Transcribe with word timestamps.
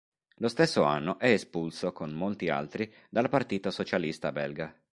Lo 0.37 0.47
stesso 0.47 0.81
anno 0.81 1.19
è 1.19 1.27
espulso, 1.29 1.93
con 1.93 2.09
molti 2.11 2.49
altri, 2.49 2.91
dal 3.07 3.29
Partito 3.29 3.69
Socialista 3.69 4.31
belga. 4.31 4.75